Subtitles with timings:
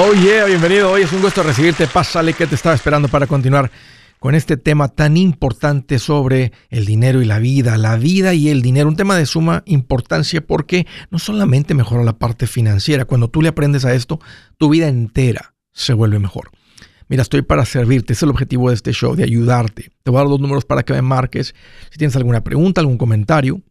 [0.00, 0.92] Oh yeah, bienvenido.
[0.92, 1.88] Hoy es un gusto recibirte.
[1.88, 3.68] Pásale que te estaba esperando para continuar
[4.20, 8.62] con este tema tan importante sobre el dinero y la vida, la vida y el
[8.62, 13.42] dinero, un tema de suma importancia porque no solamente mejora la parte financiera, cuando tú
[13.42, 14.20] le aprendes a esto,
[14.56, 16.52] tu vida entera se vuelve mejor.
[17.08, 19.90] Mira, estoy para servirte, es el objetivo de este show, de ayudarte.
[20.04, 21.56] Te voy a dar dos números para que me marques.
[21.90, 23.62] Si tienes alguna pregunta, algún comentario,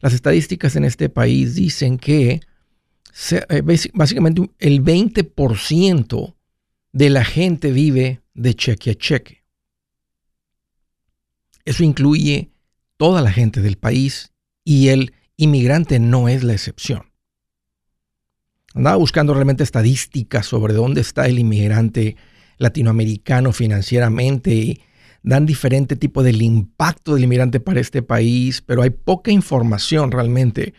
[0.00, 2.40] las estadísticas en este país dicen que
[3.30, 6.34] eh, básicamente el 20%
[6.92, 9.44] de la gente vive de cheque a cheque.
[11.64, 12.50] Eso incluye
[12.96, 14.33] toda la gente del país
[14.64, 17.12] y el inmigrante no es la excepción.
[18.74, 22.16] Andaba buscando realmente estadísticas sobre dónde está el inmigrante
[22.58, 24.80] latinoamericano financieramente y
[25.22, 30.74] dan diferente tipo del impacto del inmigrante para este país, pero hay poca información realmente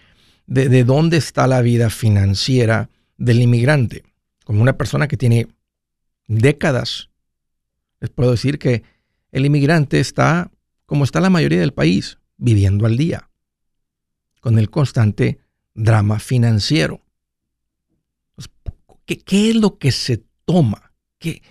[0.45, 4.03] de, de dónde está la vida financiera del inmigrante.
[4.43, 5.47] Como una persona que tiene
[6.27, 7.09] décadas,
[7.99, 8.83] les puedo decir que
[9.31, 10.51] el inmigrante está
[10.85, 13.29] como está la mayoría del país, viviendo al día,
[14.45, 15.39] con el constante
[15.73, 17.01] drama financiero.
[19.07, 20.93] ¿Qué, es lo que se toma?
[21.17, 21.41] ¿Qué,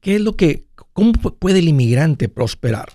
[0.00, 2.94] ¿Qué es lo que, cómo puede el inmigrante prosperar?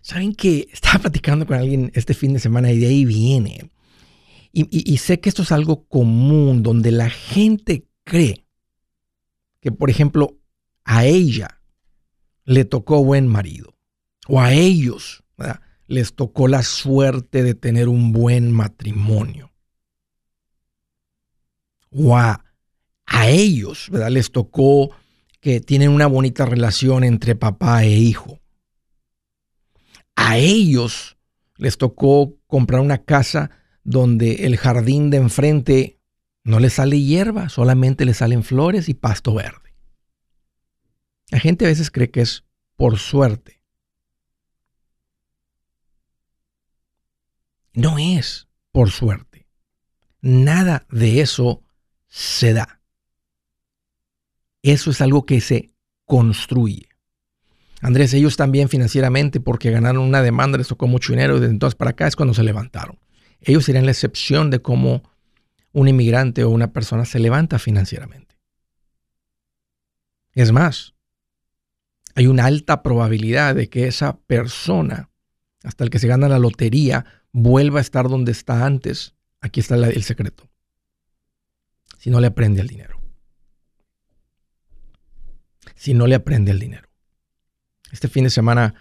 [0.00, 3.72] Saben que estaba platicando con alguien este fin de semana y de ahí viene.
[4.52, 8.46] Y, sé que esto es algo común donde la gente cree
[9.58, 10.38] que, por ejemplo,
[10.84, 11.60] a ella
[12.44, 13.74] le tocó buen marido
[14.28, 15.24] o a ellos
[15.90, 19.52] les tocó la suerte de tener un buen matrimonio.
[21.90, 22.44] O a
[23.10, 24.10] a ellos, ¿verdad?
[24.10, 24.92] Les tocó
[25.40, 28.38] que tienen una bonita relación entre papá e hijo.
[30.14, 31.18] A ellos
[31.56, 33.50] les tocó comprar una casa
[33.82, 35.98] donde el jardín de enfrente
[36.44, 39.74] no le sale hierba, solamente le salen flores y pasto verde.
[41.30, 42.44] La gente a veces cree que es
[42.76, 43.59] por suerte.
[47.80, 49.46] No es por suerte.
[50.20, 51.62] Nada de eso
[52.08, 52.82] se da.
[54.62, 55.72] Eso es algo que se
[56.04, 56.88] construye.
[57.80, 61.74] Andrés, ellos también financieramente, porque ganaron una demanda, les tocó mucho dinero, y desde entonces
[61.74, 62.98] para acá es cuando se levantaron.
[63.40, 65.02] Ellos serían la excepción de cómo
[65.72, 68.36] un inmigrante o una persona se levanta financieramente.
[70.34, 70.94] Es más,
[72.14, 75.08] hay una alta probabilidad de que esa persona,
[75.62, 79.14] hasta el que se gana la lotería, vuelva a estar donde está antes.
[79.40, 80.48] Aquí está el secreto.
[81.98, 83.00] Si no le aprende el dinero
[85.80, 86.90] si no le aprende el dinero.
[87.90, 88.74] Este fin de semana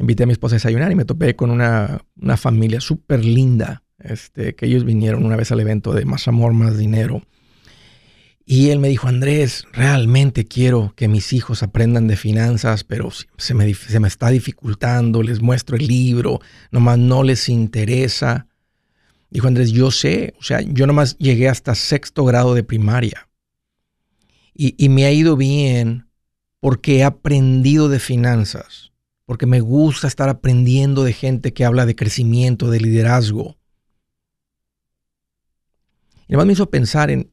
[0.00, 2.02] invité a mi esposa a desayunar y me topé con una,
[2.36, 6.76] familia súper linda, este, que ellos vinieron una vez al evento de Más Amor, Más
[6.76, 7.22] Dinero.
[8.44, 13.54] Y él me dijo, Andrés, realmente quiero que mis hijos aprendan de finanzas, pero se
[13.54, 16.40] me, se me está dificultando, les muestro el libro,
[16.70, 18.48] nomás no les interesa.
[19.30, 23.28] Dijo Andrés, yo sé, o sea, yo nomás llegué hasta sexto grado de primaria
[24.54, 26.08] y, y me ha ido bien
[26.60, 28.92] porque he aprendido de finanzas,
[29.24, 33.56] porque me gusta estar aprendiendo de gente que habla de crecimiento, de liderazgo.
[36.28, 37.32] Y además me hizo pensar en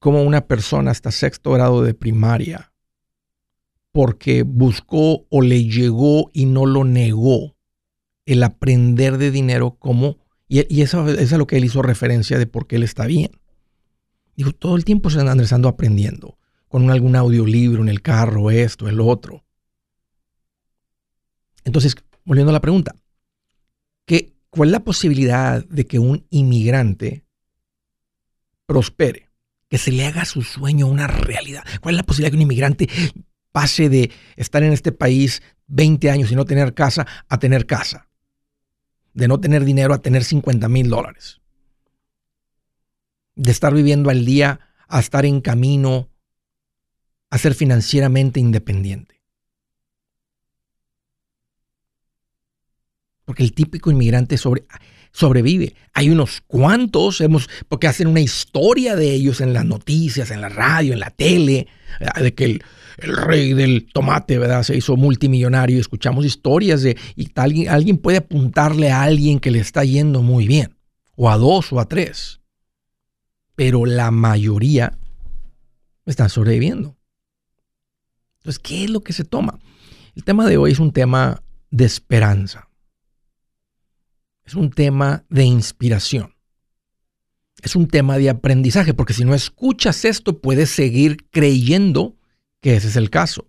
[0.00, 2.72] cómo una persona hasta sexto grado de primaria,
[3.92, 7.54] porque buscó o le llegó y no lo negó
[8.26, 10.18] el aprender de dinero, cómo
[10.48, 13.30] Y, eso, es a lo que él hizo referencia de por qué él está bien.
[14.34, 19.00] Dijo, todo el tiempo se anda aprendiendo, con algún audiolibro en el carro, esto, el
[19.00, 19.44] otro.
[21.64, 21.94] Entonces,
[22.24, 22.96] volviendo a la pregunta,
[24.06, 27.24] ¿qué, ¿cuál es la posibilidad de que un inmigrante
[28.66, 29.29] prospere?
[29.70, 31.64] Que se le haga su sueño una realidad.
[31.80, 32.88] ¿Cuál es la posibilidad que un inmigrante
[33.52, 38.10] pase de estar en este país 20 años y no tener casa a tener casa?
[39.14, 41.40] de no tener dinero a tener 50 mil dólares,
[43.34, 46.08] de estar viviendo al día a estar en camino
[47.30, 49.19] a ser financieramente independiente.
[53.30, 54.36] Porque el típico inmigrante
[55.12, 55.76] sobrevive.
[55.94, 60.48] Hay unos cuantos, hemos, porque hacen una historia de ellos en las noticias, en la
[60.48, 61.68] radio, en la tele,
[62.20, 62.62] de que el,
[62.98, 64.64] rey del tomate, ¿verdad?
[64.64, 67.30] Se hizo multimillonario y escuchamos historias de, y
[67.68, 70.76] alguien puede apuntarle a alguien que le está yendo muy bien,
[71.14, 72.40] o a dos o a tres,
[73.54, 74.98] pero la mayoría
[76.04, 76.96] están sobreviviendo.
[78.38, 79.60] Entonces, ¿qué es lo que se toma?
[80.16, 82.69] El tema de hoy es un tema de esperanza.
[84.50, 86.34] Es un tema de inspiración.
[87.62, 92.16] Es un tema de aprendizaje, porque si no escuchas esto, puedes seguir creyendo
[92.60, 93.46] que ese es el caso.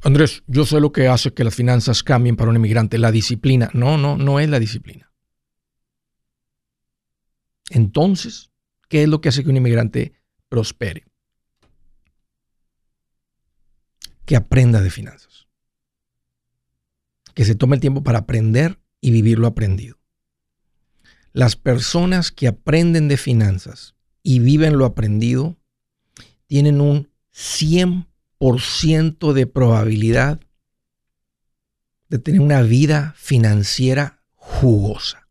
[0.00, 3.68] Andrés, yo sé lo que hace que las finanzas cambien para un inmigrante, la disciplina.
[3.74, 5.12] No, no, no es la disciplina.
[7.70, 8.52] Entonces,
[8.88, 10.12] ¿qué es lo que hace que un inmigrante
[10.48, 11.04] prospere?
[14.24, 15.45] Que aprenda de finanzas.
[17.36, 19.98] Que se tome el tiempo para aprender y vivir lo aprendido.
[21.32, 25.58] Las personas que aprenden de finanzas y viven lo aprendido
[26.46, 30.40] tienen un 100% de probabilidad
[32.08, 35.28] de tener una vida financiera jugosa.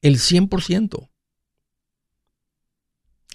[0.00, 1.10] El 100%.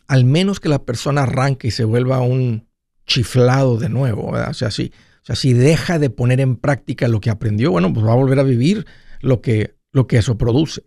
[0.08, 2.68] Al menos que la persona arranque y se vuelva un
[3.06, 7.22] chiflado de nuevo, O sea, si, o sea, si deja de poner en práctica lo
[7.22, 8.88] que aprendió, bueno, pues va a volver a vivir
[9.22, 10.84] lo que, lo que eso produce.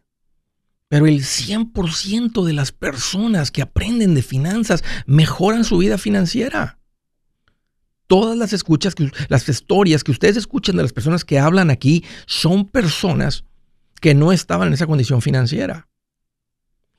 [0.89, 6.81] Pero el 100% de las personas que aprenden de finanzas mejoran su vida financiera.
[8.07, 8.95] Todas las escuchas,
[9.29, 13.45] las historias que ustedes escuchan de las personas que hablan aquí son personas
[14.01, 15.89] que no estaban en esa condición financiera.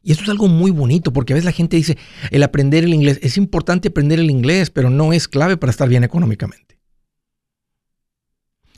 [0.01, 1.97] Y esto es algo muy bonito porque a veces la gente dice,
[2.31, 5.89] el aprender el inglés, es importante aprender el inglés, pero no es clave para estar
[5.89, 6.74] bien económicamente.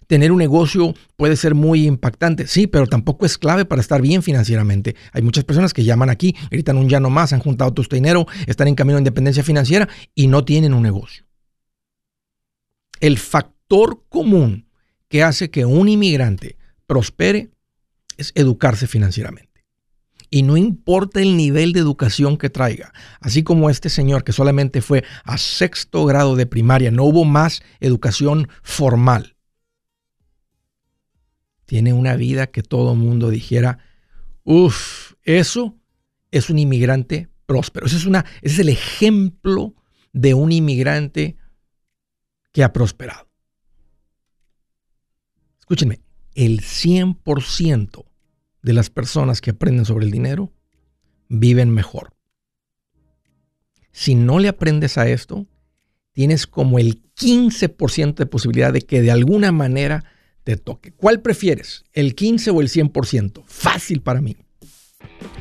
[0.07, 4.23] Tener un negocio puede ser muy impactante, sí, pero tampoco es clave para estar bien
[4.23, 4.95] financieramente.
[5.11, 7.97] Hay muchas personas que llaman aquí, gritan un ya no más, han juntado todo este
[7.97, 11.25] dinero, están en camino a independencia financiera y no tienen un negocio.
[13.01, 14.69] El factor común
[15.09, 17.51] que hace que un inmigrante prospere
[18.15, 19.47] es educarse financieramente.
[20.29, 24.81] Y no importa el nivel de educación que traiga, así como este señor que solamente
[24.81, 29.36] fue a sexto grado de primaria, no hubo más educación formal
[31.67, 33.77] tiene una vida que todo mundo dijera,
[34.43, 35.77] uff, eso
[36.31, 37.85] es un inmigrante próspero.
[37.85, 39.75] Es una, ese es el ejemplo
[40.13, 41.37] de un inmigrante
[42.53, 43.27] que ha prosperado.
[45.59, 45.99] Escúchenme,
[46.35, 48.05] el 100%
[48.61, 50.53] de las personas que aprenden sobre el dinero
[51.27, 52.15] viven mejor.
[53.91, 55.47] Si no le aprendes a esto,
[56.13, 60.05] tienes como el 15% de posibilidad de que de alguna manera
[60.55, 60.91] toque.
[60.91, 61.83] ¿Cuál prefieres?
[61.93, 63.43] ¿El 15 o el 100%?
[63.45, 64.37] Fácil para mí.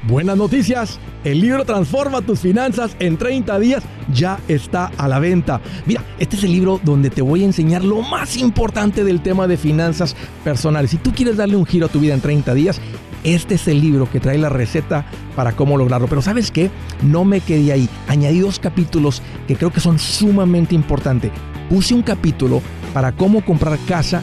[0.08, 3.82] Buenas noticias, el libro Transforma tus finanzas en 30 días
[4.12, 5.60] ya está a la venta.
[5.84, 9.48] Mira, este es el libro donde te voy a enseñar lo más importante del tema
[9.48, 10.92] de finanzas personales.
[10.92, 12.80] Si tú quieres darle un giro a tu vida en 30 días,
[13.24, 16.06] este es el libro que trae la receta para cómo lograrlo.
[16.06, 16.70] Pero sabes qué,
[17.02, 17.88] no me quedé ahí.
[18.06, 21.32] Añadí dos capítulos que creo que son sumamente importantes.
[21.68, 22.62] Puse un capítulo
[22.94, 24.22] para cómo comprar casa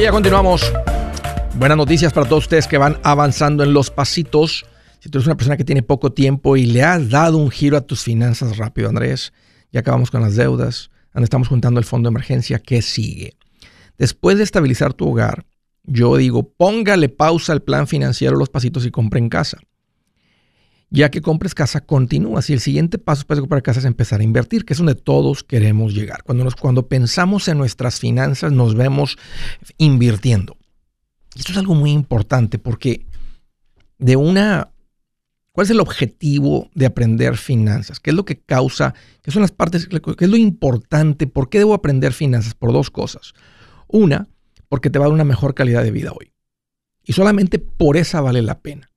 [0.00, 0.72] Ya continuamos.
[1.56, 4.64] Buenas noticias para todos ustedes que van avanzando en los pasitos.
[4.98, 7.76] Si tú eres una persona que tiene poco tiempo y le has dado un giro
[7.76, 9.34] a tus finanzas rápido, Andrés,
[9.72, 13.34] ya acabamos con las deudas, estamos juntando el fondo de emergencia, ¿qué sigue?
[13.98, 15.44] Después de estabilizar tu hogar,
[15.82, 19.58] yo digo, póngale pausa al plan financiero, los pasitos y compre en casa.
[20.92, 22.42] Ya que compres casa, continúa.
[22.42, 24.96] Si el siguiente paso después de comprar casa es empezar a invertir, que es donde
[24.96, 26.24] todos queremos llegar.
[26.24, 29.16] Cuando, nos, cuando pensamos en nuestras finanzas, nos vemos
[29.78, 30.56] invirtiendo.
[31.36, 33.06] Y esto es algo muy importante porque
[33.98, 34.72] de una...
[35.52, 37.98] ¿Cuál es el objetivo de aprender finanzas?
[37.98, 38.94] ¿Qué es lo que causa?
[39.22, 39.88] ¿Qué son las partes?
[39.88, 41.26] ¿Qué es lo importante?
[41.26, 42.54] ¿Por qué debo aprender finanzas?
[42.54, 43.34] Por dos cosas.
[43.88, 44.28] Una,
[44.68, 46.32] porque te va a dar una mejor calidad de vida hoy.
[47.04, 48.89] Y solamente por esa vale la pena.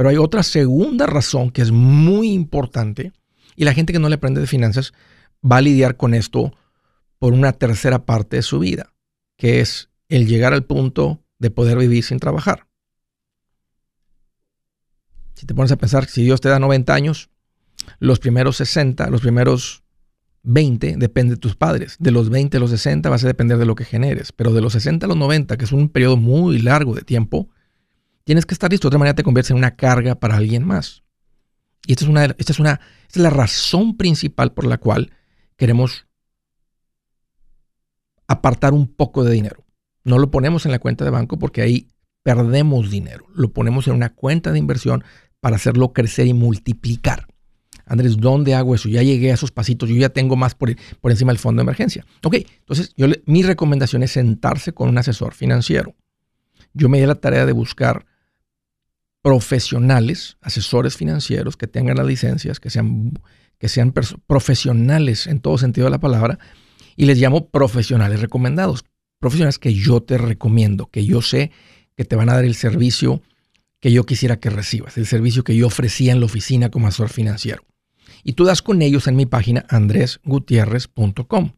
[0.00, 3.12] Pero hay otra segunda razón que es muy importante
[3.54, 4.94] y la gente que no le aprende de finanzas
[5.44, 6.54] va a lidiar con esto
[7.18, 8.94] por una tercera parte de su vida,
[9.36, 12.66] que es el llegar al punto de poder vivir sin trabajar.
[15.34, 17.28] Si te pones a pensar, si Dios te da 90 años,
[17.98, 19.84] los primeros 60, los primeros
[20.44, 21.96] 20 depende de tus padres.
[21.98, 24.32] De los 20 a los 60 vas a depender de lo que generes.
[24.32, 27.50] Pero de los 60 a los 90, que es un periodo muy largo de tiempo,
[28.24, 28.86] tienes que estar listo.
[28.86, 31.02] De otra manera te conviertes en una carga para alguien más.
[31.86, 35.12] Y esta es, una, esta es, una, es la razón principal por la cual
[35.56, 36.06] queremos
[38.26, 39.64] apartar un poco de dinero.
[40.04, 41.88] No lo ponemos en la cuenta de banco porque ahí
[42.22, 43.26] perdemos dinero.
[43.34, 45.04] Lo ponemos en una cuenta de inversión
[45.40, 47.26] para hacerlo crecer y multiplicar.
[47.86, 48.88] Andrés, ¿dónde hago eso?
[48.88, 51.64] Ya llegué a esos pasitos, yo ya tengo más por, por encima del fondo de
[51.64, 52.06] emergencia.
[52.22, 55.96] Ok, entonces yo mi recomendación es sentarse con un asesor financiero.
[56.72, 58.06] Yo me di la tarea de buscar
[59.22, 63.12] profesionales, asesores financieros que tengan las licencias, que sean,
[63.58, 63.92] que sean
[64.26, 66.38] profesionales en todo sentido de la palabra,
[66.96, 68.84] y les llamo profesionales recomendados.
[69.18, 71.50] Profesionales que yo te recomiendo, que yo sé
[71.96, 73.22] que te van a dar el servicio
[73.80, 77.08] que yo quisiera que recibas, el servicio que yo ofrecía en la oficina como asesor
[77.08, 77.62] financiero
[78.22, 81.52] y tú das con ellos en mi página andresgutierrez.com.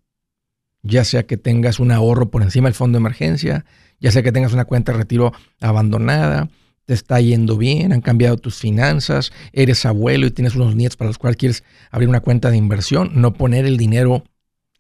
[0.83, 3.65] Ya sea que tengas un ahorro por encima del fondo de emergencia,
[4.01, 6.49] ya sea que tengas una cuenta de retiro abandonada,
[6.85, 11.09] te está yendo bien, han cambiado tus finanzas, eres abuelo y tienes unos nietos para
[11.09, 14.25] los cuales quieres abrir una cuenta de inversión, no poner el dinero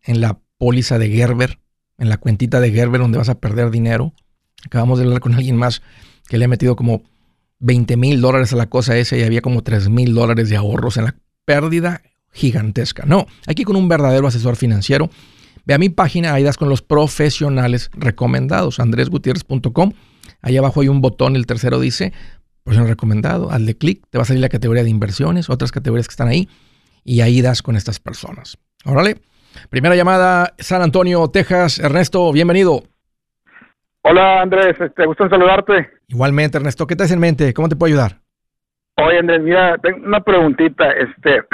[0.03, 1.61] en la póliza de Gerber,
[1.99, 4.13] en la cuentita de Gerber donde vas a perder dinero.
[4.65, 5.83] Acabamos de hablar con alguien más
[6.29, 7.03] que le ha metido como
[7.61, 10.97] 20 mil dólares a la cosa esa y había como 3 mil dólares de ahorros
[10.97, 13.05] en la pérdida gigantesca.
[13.07, 15.11] No, aquí con un verdadero asesor financiero.
[15.65, 19.93] Ve a mi página, ahí das con los profesionales recomendados, andresgutierrez.com.
[20.43, 22.13] Ahí abajo hay un botón, el tercero dice,
[22.65, 26.13] profesional recomendado, hazle clic, te va a salir la categoría de inversiones, otras categorías que
[26.13, 26.49] están ahí,
[27.05, 28.59] y ahí das con estas personas.
[28.85, 29.17] Órale.
[29.71, 31.79] Primera llamada, San Antonio, Texas.
[31.79, 32.83] Ernesto, bienvenido.
[34.03, 35.91] Hola Andrés, este, gusto en saludarte.
[36.09, 37.55] Igualmente, Ernesto, ¿qué te hace en mente?
[37.55, 38.19] ¿Cómo te puedo ayudar?
[38.97, 40.91] Oye, Andrés, mira, tengo una preguntita.
[40.91, 41.45] Este,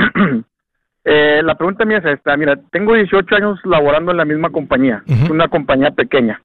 [1.04, 2.37] eh, la pregunta mía es esta.
[2.37, 6.40] Mira, tengo 18 años laborando en la misma compañía, una compañía pequeña.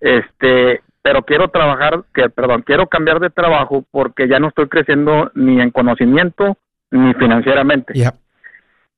[0.00, 5.30] Este, pero quiero trabajar, que, perdón, quiero cambiar de trabajo porque ya no estoy creciendo
[5.36, 6.58] ni en conocimiento
[6.90, 7.94] ni financieramente.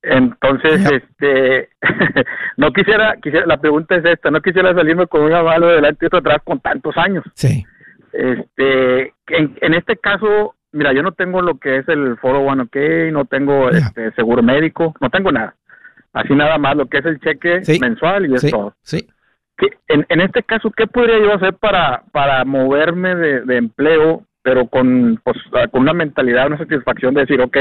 [0.00, 1.68] Entonces, este,
[2.56, 6.06] no quisiera, quisiera, la pregunta es esta, no quisiera salirme con una mano delante y
[6.06, 7.24] otra atrás con tantos años.
[7.34, 7.62] Sí.
[8.14, 12.62] Este, en, en este caso, Mira, yo no tengo lo que es el foro One
[12.62, 12.76] OK,
[13.12, 15.54] no tengo este seguro médico, no tengo nada.
[16.14, 18.74] Así nada más lo que es el cheque mensual y es todo.
[18.82, 19.06] Sí.
[19.88, 25.20] En, en, este caso, ¿qué podría yo hacer para, para moverme de, empleo pero con,
[25.24, 25.36] pues,
[25.70, 27.56] con una mentalidad, una satisfacción de decir, ok,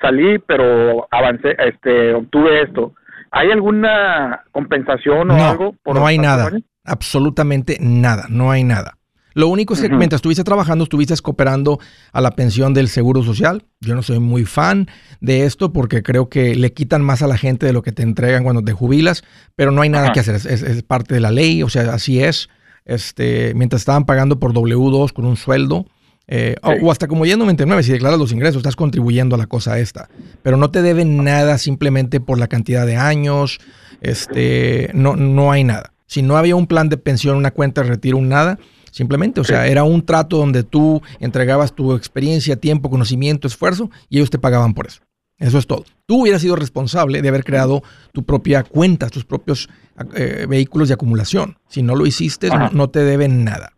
[0.00, 2.94] salí, pero avancé, este, obtuve esto.
[3.30, 5.74] ¿Hay alguna compensación o algo?
[5.82, 6.50] Por no hay nada,
[6.84, 8.94] absolutamente nada, no hay nada.
[9.34, 11.78] Lo único es que mientras estuviste trabajando, estuviste cooperando
[12.12, 13.64] a la pensión del Seguro Social.
[13.80, 14.88] Yo no soy muy fan
[15.20, 18.02] de esto porque creo que le quitan más a la gente de lo que te
[18.02, 19.22] entregan cuando te jubilas,
[19.56, 22.48] pero no hay nada que hacer, es, parte de la ley, o sea, así es.
[22.84, 25.86] Este, mientras estaban pagando por W2 con un sueldo,
[26.32, 29.78] eh, o, hasta como yendo 99, si declaras los ingresos, estás contribuyendo a la cosa
[29.78, 30.08] esta.
[30.42, 33.58] Pero no te deben nada simplemente por la cantidad de años,
[34.00, 35.92] este, no, no hay nada.
[36.06, 38.58] Si no había un plan de pensión, una cuenta de retiro, un nada,
[38.90, 44.18] Simplemente, o sea, era un trato donde tú entregabas tu experiencia, tiempo, conocimiento, esfuerzo y
[44.18, 45.02] ellos te pagaban por eso.
[45.40, 45.84] Eso es todo.
[46.06, 47.82] Tú hubieras sido responsable de haber creado
[48.12, 49.70] tu propia cuenta, tus propios
[50.14, 51.56] eh, vehículos de acumulación.
[51.66, 53.72] Si no lo hiciste, no, te deben nada.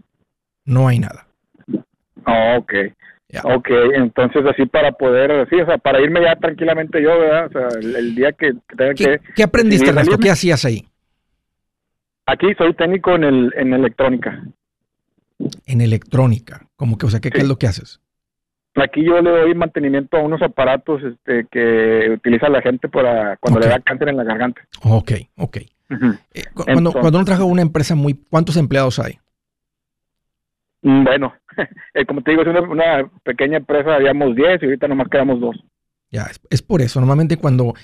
[0.64, 1.26] No hay nada.
[2.26, 2.72] Oh, ok.
[3.44, 7.46] Ok, entonces así para poder, sí, o sea, para irme ya tranquilamente yo, ¿verdad?
[7.46, 9.20] O sea, el, día que, tenga que...
[9.34, 10.18] ¿Qué aprendiste, Ernesto?
[10.18, 10.84] ¿Qué hacías ahí?
[12.26, 14.42] Aquí soy técnico en, el, en electrónica
[15.66, 16.66] en electrónica?
[16.76, 18.00] Como que, o sea, ¿qué, es lo que haces?
[18.74, 23.60] Aquí yo le doy mantenimiento a unos aparatos este, que utiliza la gente para cuando
[23.60, 24.62] le da cáncer en la garganta.
[24.82, 25.56] Ok, ok.
[26.32, 29.18] Eh, cuando, cuando uno trabaja en una empresa muy, ¿cuántos empleados hay?
[30.82, 31.34] Mm, bueno,
[31.94, 35.40] eh, como te digo, es una, una pequeña empresa, habíamos 10 y ahorita nomás quedamos
[35.40, 35.56] dos.
[36.12, 37.00] Ya, es, por eso.
[37.00, 37.74] Normalmente cuando,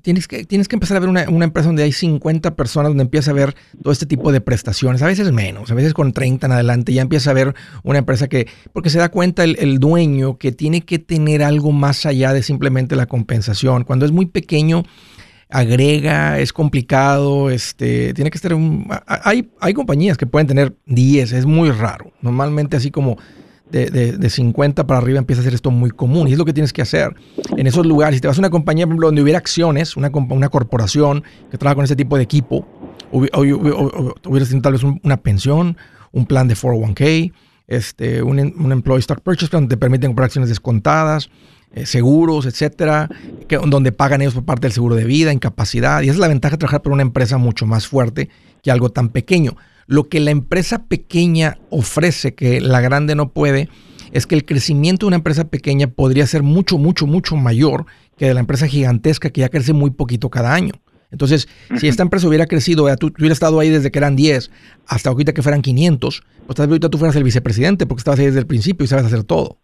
[0.00, 3.32] tienes, que, tienes que empezar a ver una, empresa donde hay 50 personas, donde empieza
[3.32, 6.52] a ver todo este tipo de prestaciones, a veces menos, a veces con 30 en
[6.52, 7.52] adelante, ya empieza a ver
[7.82, 12.06] una empresa que, porque se da cuenta el, dueño que tiene que tener algo más
[12.06, 13.82] allá de simplemente la compensación.
[13.82, 14.84] Cuando es muy pequeño,
[15.50, 18.54] agrega, es complicado, este, tiene que estar...
[18.54, 22.12] Un, hay, hay compañías que pueden tener 10, es muy raro.
[22.22, 23.18] Normalmente así como
[23.74, 26.72] de, 50 para arriba empieza a ser esto muy común y es lo que tienes
[26.72, 27.14] que hacer.
[27.56, 30.48] En esos lugares, si te vas a una compañía, por donde hubiera acciones, una, una
[30.48, 32.66] corporación que trabaja con ese tipo de equipo,
[33.10, 35.76] hubieras tenido tal vez una pensión,
[36.12, 37.32] un plan de 401k,
[37.66, 41.30] este, un, un employee stock purchase plan donde te permiten comprar acciones descontadas,
[41.72, 43.08] eh, seguros, etcétera,
[43.48, 46.02] que, donde pagan ellos por parte del seguro de vida, incapacidad.
[46.02, 48.28] Y esa es la ventaja de trabajar por una empresa mucho más fuerte
[48.62, 49.56] que algo tan pequeño.
[49.86, 53.68] Lo que la empresa pequeña ofrece que la grande no puede
[54.12, 58.26] es que el crecimiento de una empresa pequeña podría ser mucho, mucho, mucho mayor que
[58.26, 60.72] de la empresa gigantesca que ya crece muy poquito cada año.
[61.10, 64.50] Entonces, si esta empresa hubiera crecido, tú, tú, hubieras estado ahí desde que eran 10
[64.86, 68.18] hasta ahorita que fueran 500, pues tal vez ahorita tú fueras el vicepresidente porque estabas
[68.20, 69.60] ahí desde el principio y sabes hacer todo.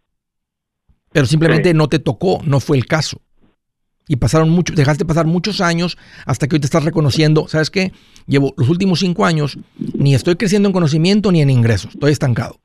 [1.13, 3.21] Pero simplemente no te tocó, no fue el caso.
[4.11, 5.97] Y pasaron mucho, dejaste pasar muchos años
[6.27, 7.93] hasta que hoy te estás reconociendo, ¿sabes qué?
[8.27, 12.59] Llevo los últimos cinco años, ni estoy creciendo en conocimiento ni en ingresos, estoy estancado.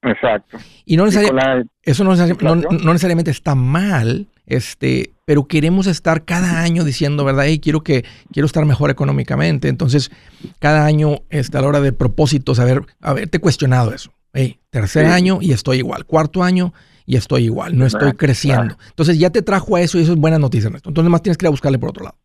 [0.00, 0.58] Exacto.
[0.84, 7.24] Y no necesariamente, eso no, necesariamente está mal, este, pero queremos estar cada año diciendo,
[7.24, 7.46] ¿verdad?
[7.48, 9.66] Hey, quiero que quiero estar mejor económicamente.
[9.66, 10.12] Entonces,
[10.60, 14.12] cada año, este, a la hora de propósitos, haber, haberte cuestionado eso.
[14.32, 16.06] Hey, tercer año y estoy igual.
[16.06, 16.72] Cuarto año
[17.06, 18.76] y estoy igual, no estoy creciendo.
[18.88, 20.90] Entonces ya te trajo a eso y eso es buena noticia, Ernesto.
[20.90, 22.16] Entonces más tienes que ir a buscarle por otro lado.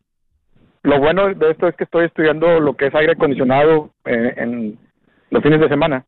[0.82, 4.78] Lo bueno de esto es que estoy estudiando lo que es aire acondicionado eh, en
[5.30, 6.04] los fines de semana,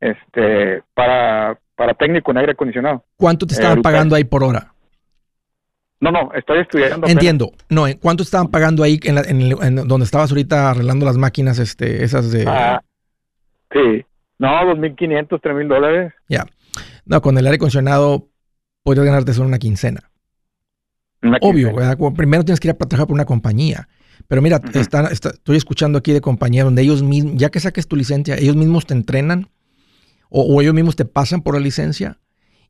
[0.00, 3.04] este, para, para técnico en aire acondicionado.
[3.16, 4.72] ¿Cuánto te estaban pagando ahí por hora?
[6.00, 7.06] No, no, estoy estudiando.
[7.08, 7.52] Entiendo.
[7.68, 12.30] No, ¿cuánto estaban pagando ahí en, en, donde estabas ahorita arreglando las máquinas, este, esas
[12.30, 12.44] de...
[12.46, 12.80] Ah,
[13.72, 14.04] sí.
[14.38, 16.12] No, 2.500, 3.000 dólares.
[16.28, 16.46] Ya.
[17.04, 18.30] No, con el aire acondicionado
[18.82, 20.10] podrías ganarte solo una quincena.
[21.40, 21.74] Obvio,
[22.14, 23.88] primero tienes que ir a trabajar por una compañía.
[24.26, 24.60] Pero mira,
[25.10, 28.86] estoy escuchando aquí de compañía donde ellos mismos, ya que saques tu licencia, ellos mismos
[28.86, 29.48] te entrenan
[30.28, 32.18] o, ellos mismos te pasan por la licencia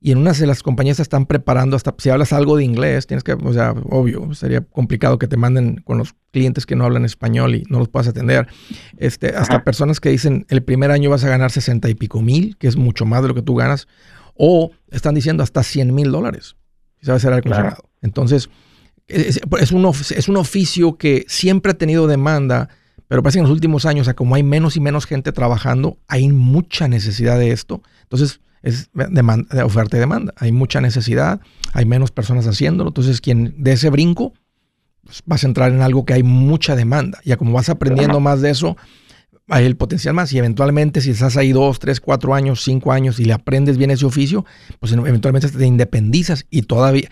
[0.01, 3.07] y en una de las compañías te están preparando hasta si hablas algo de inglés,
[3.07, 6.85] tienes que, o sea, obvio, sería complicado que te manden con los clientes que no
[6.85, 8.47] hablan español y no los puedas atender.
[8.97, 12.57] Este, hasta personas que dicen el primer año vas a ganar 60 y pico mil,
[12.59, 13.89] que es mucho más de lo que tú ganas
[14.35, 16.57] o están diciendo hasta 100 mil dólares.
[17.01, 17.83] Si sabes ser acondicionado.
[18.01, 18.49] Entonces,
[19.09, 22.69] es, un, es un oficio que siempre ha tenido demanda,
[23.09, 26.29] pero parece que en los últimos años, como hay menos y menos gente trabajando, hay
[26.29, 27.83] mucha necesidad de esto.
[28.03, 30.33] Entonces, es demanda, de oferta y demanda.
[30.37, 31.41] Hay mucha necesidad,
[31.73, 32.91] hay menos personas haciéndolo.
[32.91, 34.33] Entonces, quien de ese brinco,
[35.05, 37.21] pues, vas a entrar en algo que hay mucha demanda.
[37.25, 38.77] Ya como vas aprendiendo más de eso,
[39.49, 43.19] hay el potencial más y eventualmente si estás ahí dos, tres, cuatro años, cinco años
[43.19, 44.45] y le aprendes bien ese oficio,
[44.79, 47.09] pues eventualmente te independizas y todavía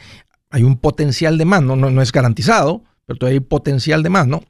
[0.51, 4.27] hay un potencial de más, no, no, es garantizado, pero todavía hay potencial de más,
[4.27, 4.43] ¿no?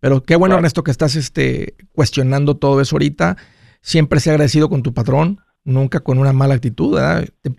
[0.00, 3.36] Pero qué bueno, Ernesto, que estás este, cuestionando todo eso ahorita.
[3.82, 5.40] Siempre sea agradecido con tu patrón.
[5.64, 6.98] Nunca con una mala actitud,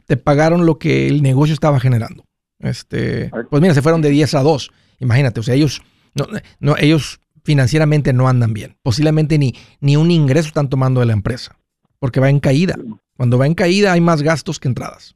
[0.06, 2.26] te, pagaron lo que el negocio estaba generando.
[2.60, 4.72] Este, pues mira, se fueron de 10 a 2.
[5.00, 5.82] Imagínate, o sea, ellos,
[6.14, 6.26] no,
[6.60, 8.78] no, ellos financieramente no andan bien.
[8.84, 11.56] Posiblemente ni, ni un ingreso están tomando de la empresa,
[12.00, 12.76] porque va en caída.
[13.18, 15.16] Cuando va en caída hay más gastos que entradas.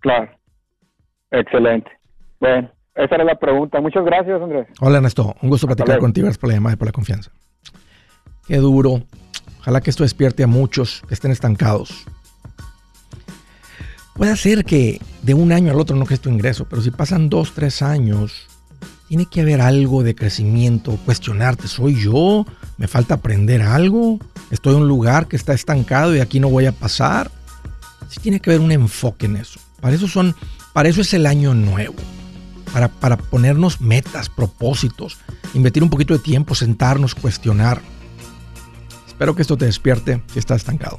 [0.00, 0.30] Claro.
[1.30, 1.90] Excelente.
[2.38, 3.80] Bueno, esa era la pregunta.
[3.80, 4.68] Muchas gracias, Andrés.
[4.80, 5.34] Hola, Ernesto.
[5.42, 6.26] Un gusto platicar contigo.
[6.26, 7.30] Gracias por la llamada y por la confianza.
[8.46, 9.02] Qué duro.
[9.64, 12.04] Ojalá que esto despierte a muchos que estén estancados.
[14.12, 17.30] Puede ser que de un año al otro no crezca tu ingreso, pero si pasan
[17.30, 18.46] dos, tres años,
[19.08, 22.44] tiene que haber algo de crecimiento, cuestionarte, ¿soy yo?
[22.76, 24.18] ¿Me falta aprender algo?
[24.50, 27.30] ¿Estoy en un lugar que está estancado y aquí no voy a pasar?
[28.10, 29.58] Sí tiene que haber un enfoque en eso.
[29.80, 30.36] Para eso, son,
[30.74, 31.96] para eso es el año nuevo.
[32.70, 35.16] Para, para ponernos metas, propósitos,
[35.54, 37.80] invertir un poquito de tiempo, sentarnos, cuestionar.
[39.14, 40.96] Espero que esto te despierte si estás estancado.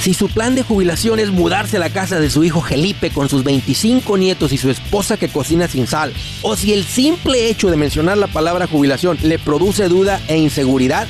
[0.00, 3.28] Si su plan de jubilación es mudarse a la casa de su hijo Felipe con
[3.28, 7.68] sus 25 nietos y su esposa que cocina sin sal, o si el simple hecho
[7.68, 11.08] de mencionar la palabra jubilación le produce duda e inseguridad,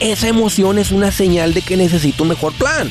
[0.00, 2.90] esa emoción es una señal de que necesita un mejor plan.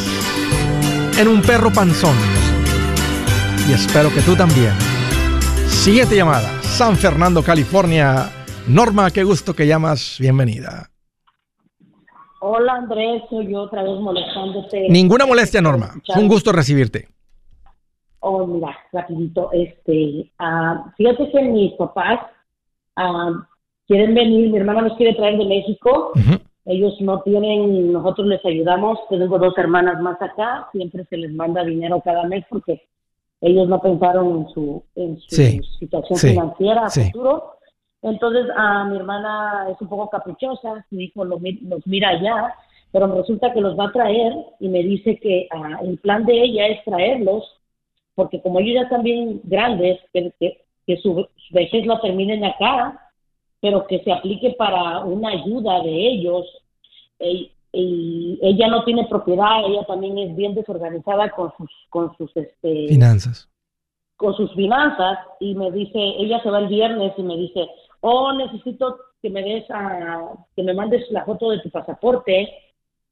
[1.17, 2.15] en un perro panzón.
[3.67, 4.73] Y espero que tú también.
[5.67, 6.49] Siguiente llamada.
[6.61, 8.29] San Fernando, California.
[8.67, 10.17] Norma, qué gusto que llamas.
[10.19, 10.89] Bienvenida.
[12.39, 14.87] Hola Andrés, soy yo otra vez molestándote.
[14.89, 15.91] Ninguna molestia, Norma.
[16.15, 17.07] un gusto recibirte.
[18.19, 19.51] Oh, mira, rapidito.
[19.51, 22.19] Este, uh, fíjate que mis papás
[22.97, 23.39] uh,
[23.87, 26.13] quieren venir, mi hermana nos quiere traer de México.
[26.65, 28.99] Ellos no tienen, nosotros les ayudamos.
[29.09, 32.81] Tengo dos hermanas más acá, siempre se les manda dinero cada mes porque
[33.41, 37.55] ellos no pensaron en su, en su situación financiera a futuro.
[38.03, 42.55] Entonces, a mi hermana es un poco caprichosa, su hijo lo, los mira allá,
[42.91, 46.33] pero resulta que los va a traer y me dice que ah, el plan de
[46.41, 47.43] ella es traerlos,
[48.15, 53.10] porque como ellos ya están bien grandes, que, que, su, vejez la terminen acá,
[53.61, 56.45] pero que se aplique para una ayuda de ellos.
[57.19, 62.87] Y, ella no tiene propiedad, ella también es bien desorganizada con sus, con sus este,
[62.89, 63.49] finanzas.
[64.17, 67.69] Con sus finanzas y me dice, ella se va el viernes y me dice,
[68.01, 72.49] oh, necesito que me des a, que me mandes la foto de tu pasaporte,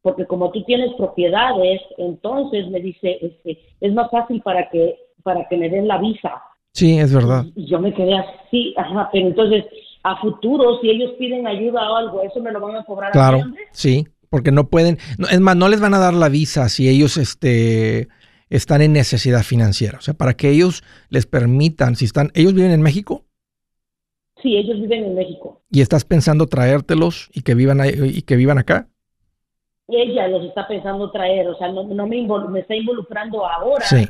[0.02, 5.48] porque como tú tienes propiedades, entonces me dice, este, es más fácil para que, para
[5.48, 6.42] que me den la visa.
[6.74, 7.46] Sí, es verdad.
[7.56, 9.66] Y, yo me quedé así, ajá, pero entonces
[10.04, 13.42] a futuro, si ellos piden ayuda o algo, ¿eso me lo van a cobrar claro,
[13.72, 14.98] sí, porque no pueden,
[15.32, 18.08] es más, no les van a dar la visa si ellos este,
[18.50, 19.98] están en necesidad financiera.
[19.98, 23.26] O sea, para que ellos les permitan, si están, ¿ellos viven en México?
[24.42, 25.62] Sí, ellos viven en México.
[25.70, 28.88] ¿Y estás pensando traértelos y que vivan ahí, y que vivan acá?
[29.88, 33.84] Ella los está pensando traer, o sea, no, me, me está involucrando ahora.
[33.86, 34.08] Sí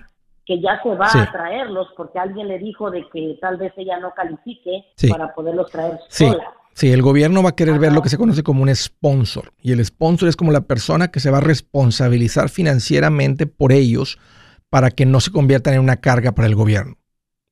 [0.50, 4.00] que ya se va a traerlos porque alguien le dijo de que tal vez ella
[4.00, 6.44] no califique para poderlos traer sola.
[6.74, 9.54] Sí, el gobierno va a querer ver lo que se conoce como un sponsor.
[9.62, 14.18] Y el sponsor es como la persona que se va a responsabilizar financieramente por ellos
[14.72, 16.98] para que no se conviertan en una carga para el gobierno.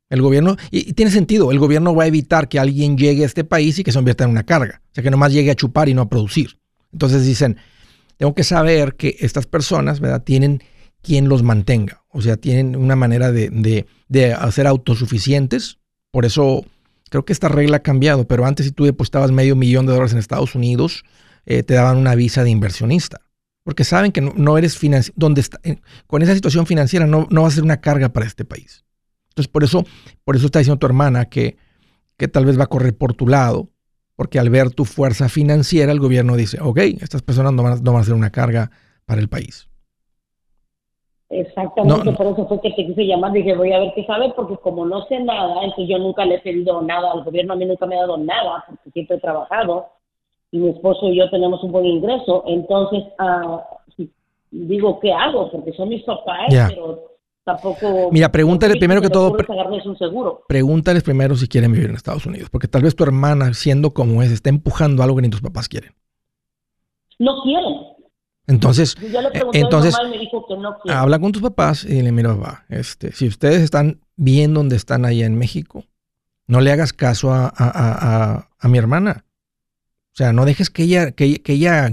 [0.10, 3.44] El gobierno, y, tiene sentido, el gobierno va a evitar que alguien llegue a este
[3.44, 4.82] país y que se convierta en una carga.
[4.90, 6.58] O sea, que nomás llegue a chupar y no a producir.
[6.92, 7.58] Entonces dicen,
[8.18, 10.24] tengo que saber que estas personas, ¿verdad?
[10.24, 10.64] Tienen
[11.04, 12.02] quien los mantenga.
[12.18, 15.78] O sea, tienen una manera de, de, de hacer autosuficientes.
[16.10, 16.66] Por eso
[17.12, 20.14] creo que esta regla ha cambiado, pero antes si tú depositabas medio millón de dólares
[20.14, 21.06] en Estados Unidos,
[21.46, 23.22] eh, te daban una visa de inversionista.
[23.64, 25.60] Porque saben que no, eres financiero, donde está,
[26.08, 28.84] con esa situación financiera no, no va a ser una carga para este país.
[29.30, 29.86] Entonces, por eso,
[30.24, 31.56] por eso está diciendo tu hermana que,
[32.18, 33.70] que tal vez va a correr por tu lado,
[34.16, 37.94] porque al ver tu fuerza financiera, el gobierno dice, ok, estas personas no van, no
[37.94, 38.72] van a ser una carga
[39.06, 39.68] para el país.
[41.30, 44.56] Exactamente, por eso fue que te quise llamar, dije voy a ver qué sabe, porque
[44.58, 47.66] como no sé nada, entonces yo nunca le he pedido nada al gobierno, a mí
[47.66, 49.88] nunca me ha dado nada, porque siempre he trabajado
[50.52, 53.60] y mi esposo y yo tenemos un buen ingreso, entonces uh,
[54.52, 55.52] digo, ¿qué hago?
[55.52, 57.12] Porque son mis papás, pero
[57.44, 58.10] tampoco...
[58.12, 59.36] Mira, pregúntale primero que todo...
[59.86, 60.44] Un seguro.
[60.48, 64.24] Pregúntales primero si quieren vivir en Estados Unidos, porque tal vez tu hermana, siendo como
[64.24, 65.92] es, está empujando algo que ni tus papás quieren.
[67.20, 67.97] No quieren.
[68.48, 68.96] Entonces,
[69.52, 69.94] entonces
[70.58, 74.78] no habla con tus papás y le mira, va, este, si ustedes están bien donde
[74.78, 75.84] están allá en México,
[76.48, 79.26] no le hagas caso a, a, a, mi hermana.
[80.14, 81.92] O sea, no dejes que ella, que, que ella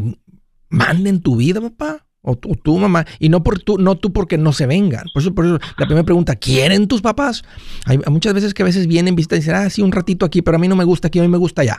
[0.69, 2.07] mande en tu vida, papá.
[2.27, 3.05] O tu, mamá.
[3.19, 5.05] Y no, por tú, no tú porque no se vengan.
[5.13, 7.45] Por eso, por eso la primera pregunta, ¿quieren tus papás?
[7.85, 10.41] Hay muchas veces que a veces vienen, visitan y dicen, ah, sí, un ratito aquí,
[10.41, 11.79] pero a mí no me gusta aquí, a mí me gusta allá.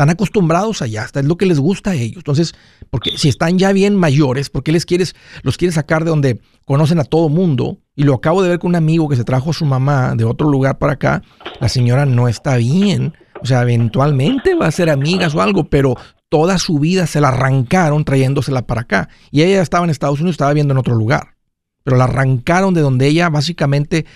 [0.00, 2.16] Están acostumbrados allá, es lo que les gusta a ellos.
[2.16, 2.54] Entonces,
[2.88, 6.40] porque si están ya bien mayores, ¿por qué les quieres, los quieres sacar de donde
[6.64, 7.76] conocen a todo mundo?
[7.94, 10.24] Y lo acabo de ver con un amigo que se trajo a su mamá de
[10.24, 11.22] otro lugar para acá.
[11.60, 13.12] La señora no está bien.
[13.42, 15.98] O sea, eventualmente va a ser amigas o algo, pero
[16.30, 19.10] toda su vida se la arrancaron trayéndosela para acá.
[19.30, 21.36] Y ella estaba en Estados Unidos, estaba viendo en otro lugar.
[21.84, 24.06] Pero la arrancaron de donde ella básicamente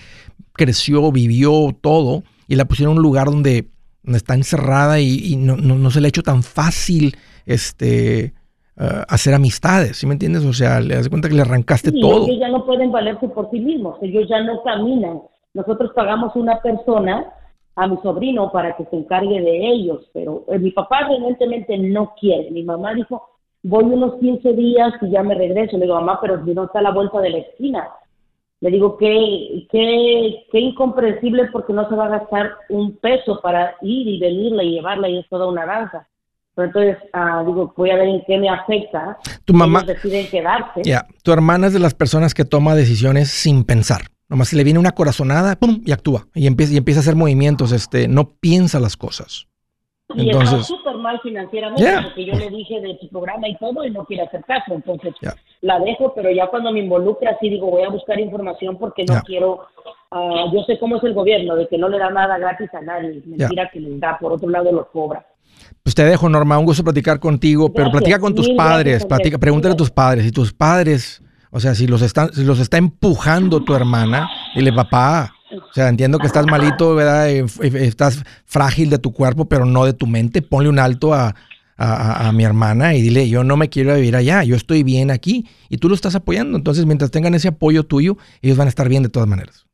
[0.53, 3.69] creció, vivió todo, y la pusieron en un lugar donde,
[4.13, 7.15] está encerrada y, no, se le ha hecho tan fácil
[7.45, 8.33] este, eh,
[9.07, 10.45] hacer amistades, ¿sí me entiendes?
[10.45, 12.25] O sea, le das cuenta que le arrancaste todo.
[12.25, 15.21] Ellos ya no pueden valerse por sí mismos, ellos ya no caminan.
[15.53, 17.25] Nosotros pagamos una persona
[17.75, 22.13] a mi sobrino para que se encargue de ellos, pero eh, mi papá evidentemente no
[22.19, 22.51] quiere.
[22.51, 23.29] Mi mamá dijo,
[23.63, 25.77] voy unos 15 días y ya me regreso.
[25.77, 27.87] Le digo, mamá, pero si no está a la vuelta de la esquina.
[28.65, 33.75] Le digo, qué, qué, qué incomprensible porque no se va a gastar un peso para
[33.83, 36.07] ir y venirla y llevarla y es toda una danza.
[36.55, 39.19] Pero entonces, ah, digo, voy a ver en qué me afecta.
[39.45, 39.83] Tu mamá.
[39.83, 40.81] deciden quedarse.
[40.83, 44.07] Ya, tu hermana es de las personas que toma decisiones sin pensar.
[44.29, 45.83] Nomás se le viene una corazonada, ¡pum!
[45.85, 46.25] y actúa.
[46.33, 49.47] Y empieza, y empieza a hacer movimientos, este, no piensa las cosas.
[50.13, 53.83] Y Entonces, está súper mal financieramente, porque yo le dije de su programa y todo,
[53.83, 54.73] y no quiere hacer caso.
[54.73, 55.13] Entonces,
[55.61, 59.21] la dejo, pero ya cuando me involucra, sí digo, voy a buscar información porque no
[59.25, 59.67] quiero.
[60.11, 62.81] Uh, yo sé cómo es el gobierno, de que no le da nada gratis a
[62.81, 63.23] nadie.
[63.25, 65.25] Mentira que le da, por otro lado lo cobra.
[65.81, 69.73] Pues te dejo, Norma, un gusto platicar contigo, pero platica con tus padres, platica, pregúntale
[69.73, 71.21] a tus padres, si tus padres
[71.55, 75.89] o sea, si los, está, si los está empujando tu hermana, dile, papá, o sea,
[75.89, 77.29] entiendo que estás malito, ¿verdad?
[77.29, 80.41] Estás frágil de tu cuerpo, pero no de tu mente.
[80.41, 81.35] Ponle un alto a,
[82.33, 85.77] mi hermana y dile, yo no me quiero vivir allá, yo estoy bien aquí y
[85.77, 86.57] tú lo estás apoyando.
[86.57, 89.65] Entonces, mientras tengan ese apoyo tuyo, ellos van a estar bien de todas maneras.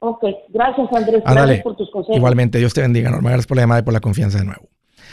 [0.00, 2.18] Ok, gracias Andrés, gracias por tus consejos.
[2.18, 4.68] Igualmente, Dios te bendiga, Norma, gracias por la llamada y por la confianza de nuevo.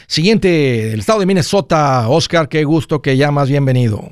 [0.08, 4.10] Siguiente, el estado de Minnesota, Oscar, qué gusto que llamas, bienvenido.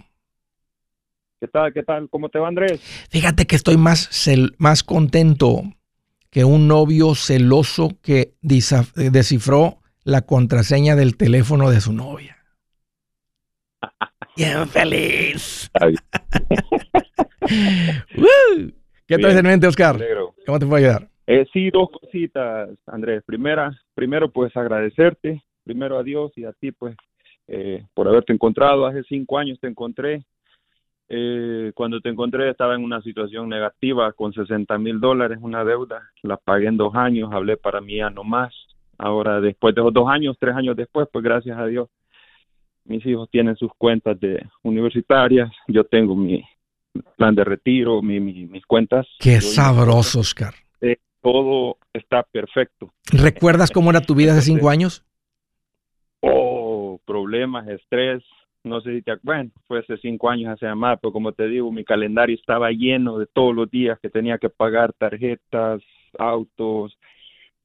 [1.39, 1.71] ¿Qué tal?
[1.73, 2.10] ¿Qué tal?
[2.10, 2.82] ¿Cómo te va, Andrés?
[3.10, 5.62] Fíjate que estoy más, más contento
[6.30, 12.36] que un novio celoso que descifró la contraseña del teléfono de su novia.
[14.36, 15.71] Bien feliz.
[19.08, 19.97] ¿Qué traes en mente, Oscar?
[20.45, 21.08] ¿Cómo te puedo ayudar?
[21.25, 23.23] Eh, sí, dos cositas, Andrés.
[23.25, 26.97] Primera, primero, pues agradecerte, primero a Dios y a ti, pues,
[27.47, 28.86] eh, por haberte encontrado.
[28.86, 30.25] Hace cinco años te encontré
[31.10, 36.12] eh, cuando te encontré estaba en una situación negativa con 60 mil dólares, una deuda,
[36.22, 38.54] la pagué en dos años, hablé para mí ya no más.
[38.98, 41.89] Ahora, después de dos años, tres años después, pues gracias a Dios,
[42.86, 46.43] mis hijos tienen sus cuentas de universitarias, yo tengo mi
[47.17, 49.08] plan de retiro, mi, mis cuentas.
[49.19, 50.54] Qué sabroso, Oscar.
[50.82, 52.93] Eh, todo está perfecto.
[53.12, 55.04] ¿Recuerdas cómo era tu vida hace cinco años?
[56.22, 58.24] Oh, problemas, estrés,
[58.63, 61.72] no sé si te bueno, fue hace cinco años hace más, pero como te digo,
[61.72, 65.82] mi calendario estaba lleno de todos los días que tenía que pagar tarjetas,
[66.17, 66.98] autos,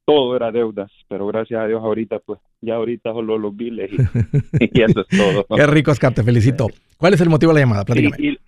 [0.04, 3.96] todo era deudas, pero gracias a Dios ahorita, pues ya ahorita solo los biles y,
[4.82, 5.46] eso es todo.
[5.56, 6.68] Qué rico, Oscar, te felicito.
[6.98, 7.84] ¿Cuál es el motivo de la llamada?
[7.84, 8.38] Platícame.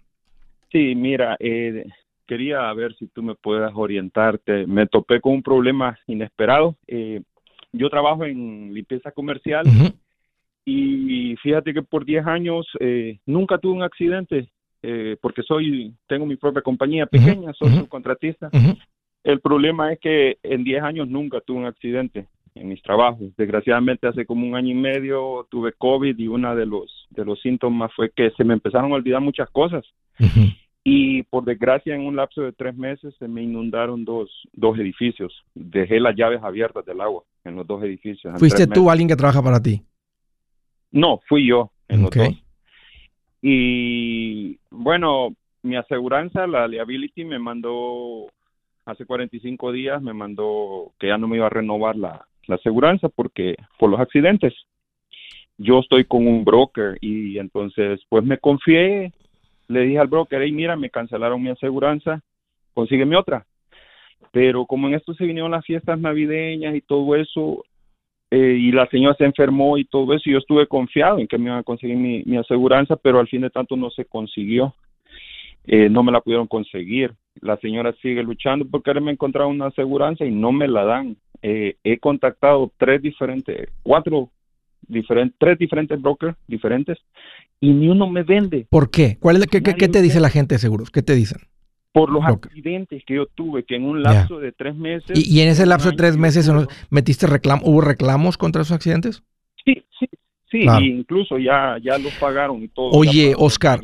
[0.70, 1.85] Sí, mira, eh,
[2.26, 4.66] quería ver si tú me puedas orientarte.
[4.66, 6.76] Me topé con un problema inesperado.
[6.87, 7.22] Eh,
[7.72, 9.66] yo trabajo en limpieza comercial.
[10.68, 14.48] Y fíjate que por 10 años eh, nunca tuve un accidente,
[14.83, 18.50] eh, porque soy, tengo mi propia compañía pequeña, soy subcontratista.
[19.22, 22.26] El problema es que en 10 años nunca tuve un accidente
[22.57, 23.31] en mis trabajos.
[23.37, 27.40] Desgraciadamente hace como un año y medio tuve COVID y uno de los, de los
[27.40, 29.85] síntomas fue que se me empezaron a olvidar muchas cosas.
[30.83, 35.33] Y por desgracia en un lapso de tres meses se me inundaron dos, dos edificios.
[35.55, 38.35] Dejé las llaves abiertas del agua en los dos edificios.
[38.38, 39.83] ¿Fuiste tú alguien que trabaja para ti?
[40.90, 42.29] No, fui yo en los dos.
[43.42, 48.27] Y bueno, mi aseguranza, la liability, me mandó
[48.85, 53.09] hace 45 días, me mandó que ya no me iba a renovar la, la aseguranza
[53.09, 54.55] porque por los accidentes.
[55.59, 59.12] Yo estoy con un broker y entonces pues me confié,
[59.68, 62.20] le dije al broker, hey, mira, me cancelaron mi aseguranza,
[62.75, 63.46] consígueme otra.
[64.33, 67.64] Pero como en esto se vinieron las fiestas navideñas y todo eso,
[68.30, 71.46] eh, y la señora se enfermó y todo eso, yo estuve confiado en que me
[71.46, 74.74] iban a conseguir mi, mi aseguranza, pero al fin de tanto no se consiguió.
[75.66, 77.14] Eh, no me la pudieron conseguir.
[77.40, 81.16] La señora sigue luchando por quererme encontrar una aseguranza y no me la dan.
[81.42, 84.30] Eh, he contactado tres diferentes, cuatro
[84.86, 86.98] diferentes, tres diferentes brokers diferentes
[87.60, 88.66] y ni uno me vende.
[88.70, 89.18] ¿Por qué?
[89.20, 90.90] ¿Cuál es qué, qué, te dice la gente de seguros?
[90.90, 91.40] ¿Qué te dicen?
[91.96, 95.18] Por los accidentes que yo tuve, que en un lapso de tres meses.
[95.18, 96.52] ¿Y, en ese lapso de tres meses
[96.90, 99.22] metiste reclamo, hubo reclamos contra esos accidentes?
[99.64, 100.06] Sí, sí,
[100.50, 102.90] sí, incluso ya, ya los pagaron y todo.
[102.90, 103.80] Oye, Oscar,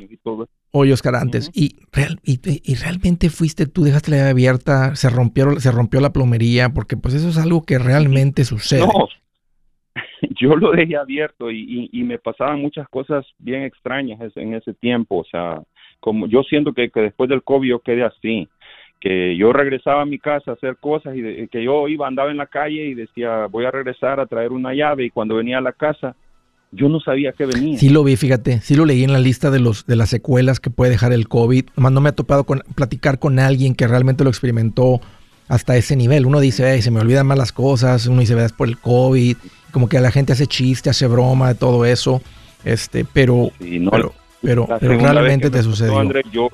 [0.73, 5.59] Oye, Oscar, antes, y, real, y, realmente fuiste tú, dejaste la llave abierta, se rompió,
[5.59, 8.81] se rompió la plomería, porque pues eso es algo que realmente sucede.
[8.81, 9.09] No,
[10.39, 15.21] yo lo dejé abierto y, y, me pasaban muchas cosas bien extrañas en ese tiempo,
[15.21, 15.63] o sea,
[16.03, 18.49] como yo siento que, que después del COVID yo quedé así,
[19.01, 22.37] que yo regresaba a mi casa a hacer cosas y que yo iba, andaba en
[22.37, 25.63] la calle y decía, voy a regresar a traer una llave y cuando venía a
[25.63, 26.17] la casa
[26.73, 27.79] yo no sabía que venía.
[27.79, 30.59] Sí lo vi, fíjate, sí lo leí en la lista de los de las secuelas
[30.59, 31.67] que puede dejar el COVID.
[31.77, 35.01] Más no me ha topado con platicar con alguien que realmente lo experimentó
[35.49, 36.27] hasta ese nivel.
[36.27, 39.37] Uno dice, se me olvidan más las cosas, uno dice, es por el COVID,
[39.71, 42.23] como que la gente hace chiste, hace broma de todo eso.
[42.65, 45.99] Este, pero pero, pero, realmente te sucedió.
[45.99, 46.49] André, yo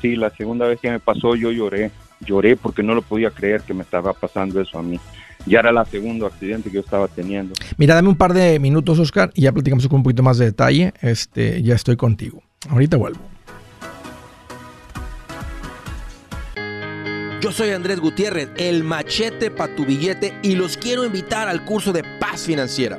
[0.00, 3.62] sí, la segunda vez que me pasó yo lloré, lloré porque no lo podía creer
[3.62, 4.98] que me estaba pasando eso a mí
[5.46, 7.54] ya era el segundo accidente que yo estaba teniendo.
[7.76, 10.46] Mira, dame un par de minutos, Oscar, y ya platicamos con un poquito más de
[10.46, 10.92] detalle.
[11.00, 12.42] Este, ya estoy contigo.
[12.68, 13.20] Ahorita vuelvo.
[17.40, 21.92] Yo soy Andrés Gutiérrez, el machete para tu billete, y los quiero invitar al curso
[21.92, 22.98] de paz financiera.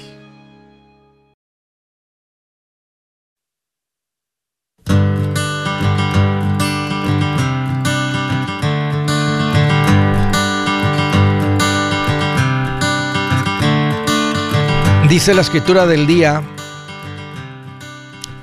[15.11, 16.41] Dice la escritura del día,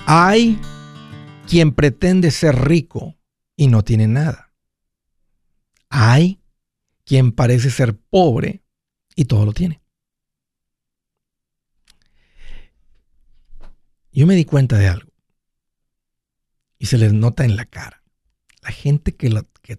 [0.07, 0.61] hay
[1.49, 3.17] quien pretende ser rico
[3.57, 4.53] y no tiene nada.
[5.89, 6.43] Hay
[7.07, 8.63] quien parece ser pobre
[9.17, 9.81] y todo lo tiene.
[14.13, 15.11] Yo me di cuenta de algo
[16.77, 18.03] y se les nota en la cara.
[18.61, 19.31] La gente que,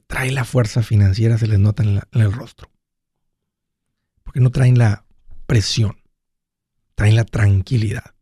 [0.07, 2.71] trae la fuerza financiera se les nota en el rostro.
[4.23, 5.05] Porque no traen la
[5.45, 5.99] presión
[6.99, 8.13] traen la tranquilidad,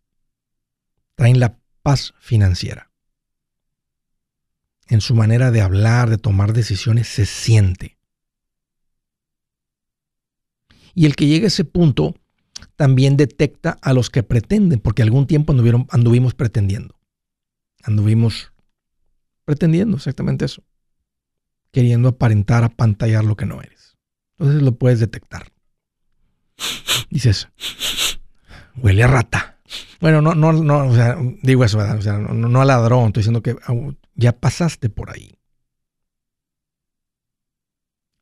[1.16, 2.92] traen la paz financiera.
[4.88, 7.98] En su manera de hablar, de tomar decisiones, se siente.
[10.94, 12.14] Y el que llegue a ese punto
[12.76, 17.00] también detecta a los que pretenden, porque algún tiempo anduvieron, anduvimos pretendiendo.
[17.82, 18.54] Anduvimos
[19.44, 20.62] pretendiendo exactamente eso.
[21.72, 23.98] Queriendo aparentar, apantallar lo que no eres.
[24.38, 25.52] Entonces lo puedes detectar.
[27.10, 27.48] Dices,
[28.78, 29.60] huele a rata.
[30.00, 33.56] Bueno, no, no, no, o sea, digo eso, no, no a ladrón, estoy diciendo que
[34.16, 35.38] ya pasaste por ahí.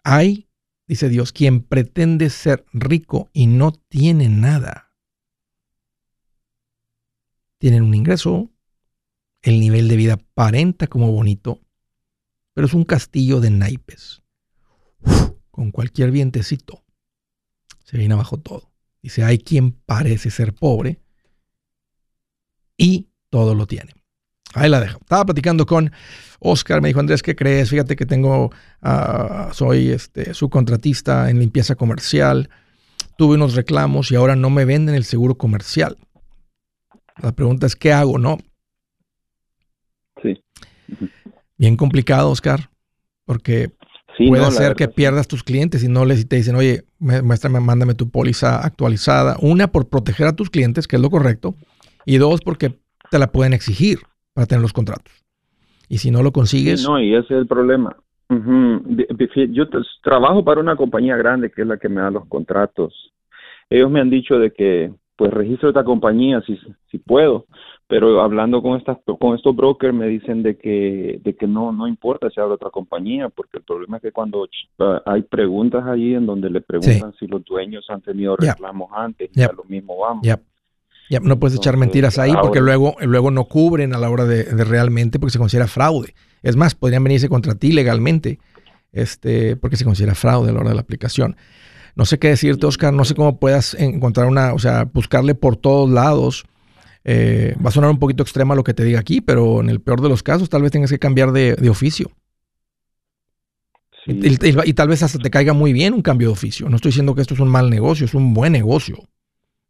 [0.04, 0.50] Hay,
[0.88, 4.94] dice Dios, quien pretende ser rico y no tiene nada.
[7.58, 8.52] Tienen un ingreso,
[9.42, 11.62] el nivel de vida aparenta como bonito,
[12.54, 14.24] pero es un castillo de naipes.
[15.52, 16.84] con cualquier vientecito
[17.86, 18.75] se viene abajo todo.
[19.06, 21.00] Dice, hay quien parece ser pobre
[22.76, 23.94] y todo lo tiene.
[24.56, 24.98] Ahí la dejo.
[25.00, 25.92] Estaba platicando con
[26.40, 27.70] Oscar, me dijo, Andrés, ¿qué crees?
[27.70, 28.50] Fíjate que tengo,
[28.82, 32.50] ah, soy este, subcontratista en limpieza comercial.
[33.16, 36.00] tuve unos reclamos y ahora no me venden el seguro comercial.
[37.22, 38.18] La pregunta es, ¿qué hago?
[38.18, 38.40] No.
[40.24, 40.42] Sí.
[41.60, 42.72] Bien complicado, Oscar,
[43.24, 43.72] porque
[44.18, 48.10] puede hacer que pierdas tus clientes y no les te dicen, oye, muéstrame, mándame tu
[48.10, 49.38] póliza actualizada.
[49.42, 51.56] Una, por proteger a tus clientes, que es lo correcto,
[52.06, 52.80] y dos, porque
[53.12, 54.00] te la pueden exigir
[54.34, 55.14] para tener los contratos.
[55.88, 56.84] Y si no lo consigues...
[56.84, 57.96] no, y ese es el problema.
[58.30, 59.66] Yo
[60.04, 63.12] trabajo para una compañía grande que es la que me da los contratos.
[63.70, 66.60] Ellos me han dicho de que pues registro esta compañía si,
[66.92, 67.46] si puedo,
[67.88, 71.88] pero hablando con estas con estos brokers me dicen de que de que no no
[71.88, 74.48] importa si habla otra compañía porque el problema es que cuando
[75.06, 79.52] hay preguntas allí en donde le preguntan si los dueños han tenido reclamos antes ya.
[79.56, 80.24] lo mismo vamos.
[80.24, 80.40] Ya.
[81.22, 85.20] No puedes echar mentiras ahí porque luego luego no cubren a la hora de, realmente
[85.20, 86.16] porque se considera fraude.
[86.42, 88.40] Es más podrían venirse contra ti legalmente
[88.92, 91.36] este porque se considera fraude a la hora de la aplicación.
[91.96, 95.56] No sé qué decirte Oscar no sé cómo puedas encontrar una o sea buscarle por
[95.56, 96.46] todos lados
[97.08, 99.80] eh, va a sonar un poquito extrema lo que te diga aquí, pero en el
[99.80, 102.12] peor de los casos tal vez tengas que cambiar de, oficio.
[104.08, 106.68] Y, tal vez hasta te caiga muy bien un cambio de oficio.
[106.68, 109.08] No estoy diciendo que esto es un mal negocio, es un buen negocio.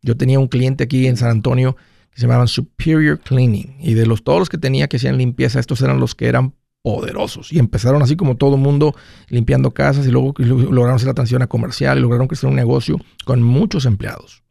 [0.01, 1.75] Yo tenía un cliente aquí en San Antonio
[2.09, 5.59] que se llamaban Superior Cleaning y de los todos los que tenía que hacían limpieza,
[5.59, 8.95] estos eran los que eran poderosos y empezaron así como todo el mundo
[9.27, 12.99] limpiando casas y luego lograron hacer la atención a comercial y lograron crecer un negocio
[13.25, 14.44] con muchos empleados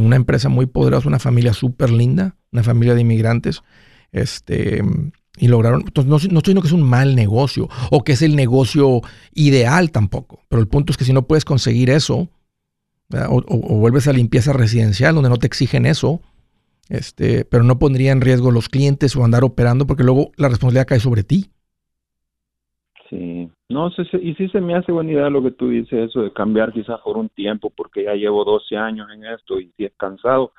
[0.00, 3.62] una empresa muy poderosa, una familia súper linda, una familia de inmigrantes,
[4.12, 4.82] este,
[5.36, 8.36] y lograron, entonces no, estoy diciendo que es un mal negocio o que es el
[8.36, 9.02] negocio
[9.34, 12.28] ideal tampoco, pero el punto es que si no puedes conseguir eso,
[13.28, 16.20] o, vuelves a limpieza residencial donde no te exigen eso,
[16.88, 20.86] este, pero no pondría en riesgo los clientes o andar operando porque luego la responsabilidad
[20.86, 21.50] cae sobre ti.
[23.68, 26.32] No sé, y sí se me hace buena idea lo que tú dices, eso de
[26.32, 29.92] cambiar quizás por un tiempo, porque ya llevo 12 años en esto y sí es
[29.98, 30.52] cansado,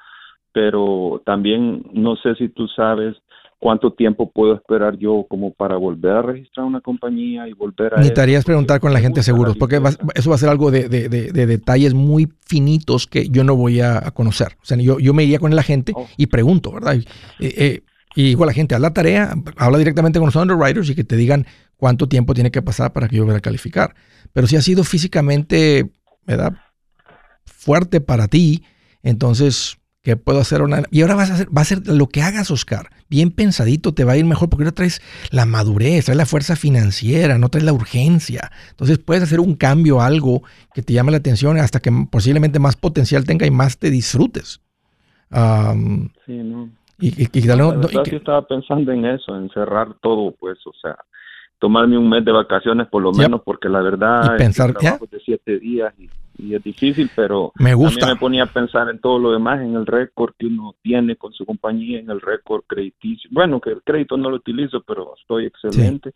[0.53, 3.16] pero también no sé si tú sabes
[3.57, 7.97] cuánto tiempo puedo esperar yo como para volver a registrar una compañía y volver a...
[7.97, 9.82] Necesitarías preguntar con la gente de seguros, porque
[10.16, 13.82] eso va a ser algo de, de, de, detalles muy finitos que yo no voy
[13.82, 14.49] a, conocer.
[14.62, 16.07] O sea, yo, yo me iría con la gente oh.
[16.16, 16.95] y pregunto, ¿verdad?
[16.95, 17.03] Eh,
[17.39, 17.82] eh,
[18.16, 21.03] y digo a la gente, haz la tarea, habla directamente con los underwriters y que
[21.03, 21.45] te digan
[21.80, 23.95] cuánto tiempo tiene que pasar para que yo vaya a calificar.
[24.34, 25.89] Pero si ha sido físicamente,
[26.27, 26.53] ¿verdad?
[27.45, 28.63] Fuerte para ti,
[29.01, 30.61] entonces, ¿qué puedo hacer?
[30.91, 32.89] Y ahora vas a hacer, va a ser lo que hagas, Oscar.
[33.09, 35.01] Bien pensadito, te va a ir mejor porque ahora traes
[35.32, 38.51] la madurez, traes la fuerza financiera, no traes la urgencia.
[38.71, 42.75] Entonces puedes hacer un cambio, algo que te llame la atención hasta que posiblemente más
[42.75, 44.59] potencial tenga y más te disfrutes.
[45.32, 46.69] sí, no.
[47.01, 47.30] Y, y,
[48.13, 50.97] estaba pensando en eso, en cerrar todo, pues, o sea,
[51.60, 55.60] tomarme un mes de vacaciones por lo menos, porque la verdad pensar, es de siete
[55.60, 56.10] días y,
[56.53, 58.07] es difícil, pero me gusta.
[58.07, 61.34] me ponía a pensar en todo lo demás, en el récord que uno tiene con
[61.34, 63.30] su compañía, en el récord crediticio.
[63.34, 66.14] Bueno, que el crédito no lo utilizo, pero estoy excelente.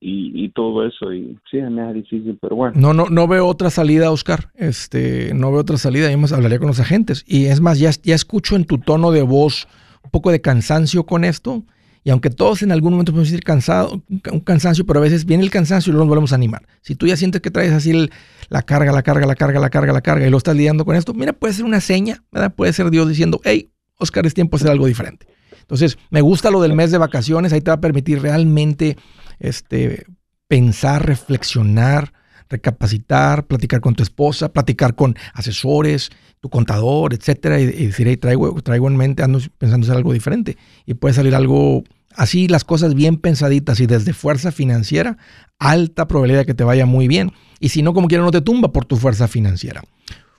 [0.00, 3.46] Y, y, todo eso y sí me hace difícil pero bueno no no no veo
[3.46, 7.48] otra salida Oscar este no veo otra salida yo más hablaría con los agentes y
[7.48, 9.68] es más ya ya escucho en tu tono de voz
[10.02, 11.62] un poco de cansancio con esto.
[12.02, 15.42] Y aunque todos en algún momento podemos decir cansado, un cansancio, pero a veces viene
[15.42, 16.66] el cansancio y luego nos volvemos a animar.
[16.80, 18.08] Si tú ya sientes que traes así
[18.48, 20.96] la carga, la carga, la carga, la carga, la carga y lo estás lidiando con
[20.96, 22.24] esto, mira, puede ser una seña.
[22.56, 25.26] Puede ser Dios diciendo, hey, Oscar, es tiempo de hacer algo diferente.
[25.60, 28.96] Entonces, me gusta lo del mes de vacaciones, ahí te va a permitir realmente
[29.38, 30.06] este,
[30.48, 32.12] pensar, reflexionar,
[32.50, 38.60] recapacitar, platicar con tu esposa, platicar con asesores, tu contador, etcétera, y, decir, hey, traigo,
[38.60, 40.56] traigo en mente, ando pensando hacer algo diferente.
[40.84, 41.84] Y puede salir algo
[42.16, 45.16] así, las cosas bien pensaditas y desde fuerza financiera,
[45.58, 47.32] alta probabilidad de que te vaya muy bien.
[47.60, 49.82] Y si no, como quiera, no te tumba por tu fuerza financiera.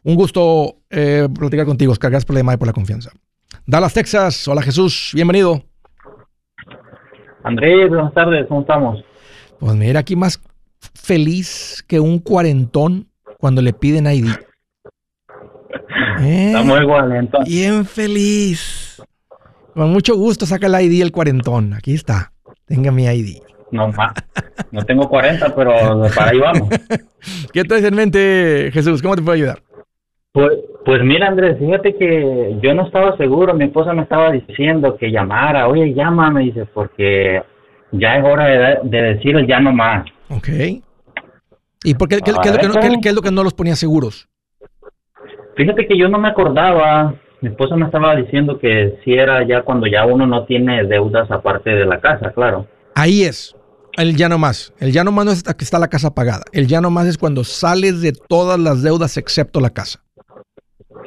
[0.03, 2.11] Un gusto eh, platicar contigo, Oscar.
[2.11, 3.11] Gracias por la llamada y por la confianza.
[3.65, 4.47] Dallas, Texas.
[4.47, 5.11] Hola, Jesús.
[5.13, 5.63] Bienvenido.
[7.43, 8.47] Andrés, buenas tardes.
[8.47, 9.03] ¿Cómo estamos?
[9.59, 10.41] Pues mira, aquí más
[10.93, 14.29] feliz que un cuarentón cuando le piden ID.
[16.19, 17.53] Estamos igual, entonces.
[17.53, 19.01] Bien feliz.
[19.73, 21.73] Con mucho gusto saca el ID el cuarentón.
[21.73, 22.31] Aquí está.
[22.65, 23.41] Tenga mi ID.
[23.71, 24.13] No más.
[24.71, 25.73] No tengo 40, pero
[26.15, 26.69] para ahí vamos.
[27.53, 29.01] ¿Qué traes en mente, Jesús?
[29.01, 29.59] ¿Cómo te puedo ayudar?
[30.33, 30.51] Pues,
[30.85, 33.53] pues mira, Andrés, fíjate que yo no estaba seguro.
[33.53, 35.67] Mi esposa me estaba diciendo que llamara.
[35.67, 37.41] Oye, llama, me dice, porque
[37.91, 40.05] ya es hora de, de decir ya no más.
[40.31, 40.47] Ok.
[41.83, 43.75] ¿Y por qué, qué, es lo que no, qué, es lo que no los ponía
[43.75, 44.29] seguros?
[45.55, 47.15] Fíjate que yo no me acordaba.
[47.41, 51.29] Mi esposa me estaba diciendo que si era ya cuando ya uno no tiene deudas
[51.31, 52.67] aparte de la casa, claro.
[52.95, 53.55] Ahí es.
[53.97, 54.73] El ya no más.
[54.79, 56.43] El ya no más no es hasta que está la casa pagada.
[56.53, 60.01] El ya no más es cuando sales de todas las deudas excepto la casa.